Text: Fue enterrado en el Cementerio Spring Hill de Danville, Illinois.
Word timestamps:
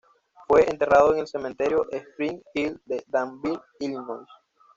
Fue 0.47 0.67
enterrado 0.67 1.13
en 1.13 1.19
el 1.19 1.27
Cementerio 1.27 1.85
Spring 1.91 2.41
Hill 2.55 2.81
de 2.85 3.03
Danville, 3.05 3.59
Illinois. 3.81 4.25